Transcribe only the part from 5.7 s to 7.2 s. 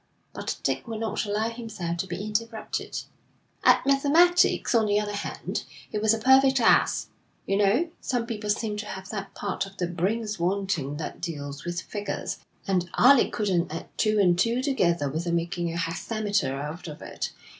he was a perfect ass.